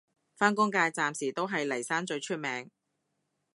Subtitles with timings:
[0.33, 2.71] 返工界暫時都係嚟生最出名